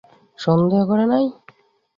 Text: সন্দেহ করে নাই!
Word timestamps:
সন্দেহ 0.39 0.81
করে 0.89 1.05
নাই! 1.11 1.25